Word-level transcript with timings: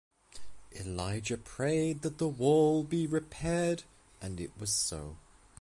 Elijah 0.75 1.37
prayed 1.37 2.01
that 2.01 2.17
the 2.17 2.27
wall 2.27 2.83
be 2.83 3.05
repaired 3.05 3.83
and 4.19 4.39
it 4.39 4.49
was 4.57 4.73
so. 4.73 5.15